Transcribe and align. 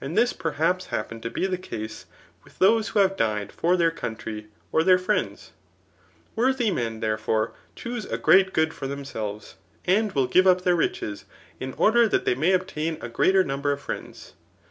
And 0.00 0.16
this 0.16 0.32
perhaps 0.32 0.86
happened 0.86 1.20
tobethecasevrith 1.22 2.04
those 2.58 2.88
who 2.88 3.00
have 3.00 3.18
died 3.18 3.52
ffor 3.54 3.76
their 3.76 3.90
country, 3.90 4.46
or 4.72 4.82
their 4.82 4.96
friends]. 4.96 5.50
Worthy 6.34 6.70
men, 6.70 7.00
therefore, 7.00 7.52
choose 7.76 8.06
a 8.06 8.16
great 8.16 8.54
good 8.54 8.72
for 8.72 8.86
themselves; 8.86 9.56
and 9.84 10.12
will 10.12 10.26
give 10.26 10.46
up 10.46 10.62
thdr 10.62 10.78
riches 10.78 11.26
in 11.60 11.74
order 11.74 12.08
that 12.08 12.24
they 12.24 12.34
may 12.34 12.52
obtain 12.54 12.96
a 13.02 13.10
greater 13.10 13.44
number 13.44 13.70
of 13.70 13.82
friends. 13.82 14.32